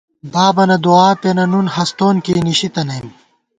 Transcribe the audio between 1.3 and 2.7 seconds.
نُون ہستون کېئی نِشی